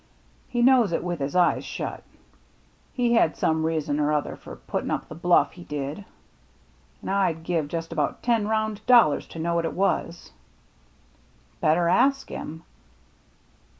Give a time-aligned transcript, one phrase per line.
[0.47, 2.01] He knows it with his eyes shut.
[2.91, 6.05] He had some reason or other for puttin* up the bluflF he did,
[7.03, 10.31] an' I'd give just about ten round dollars to know what it was.""
[11.61, 12.63] Better ask him."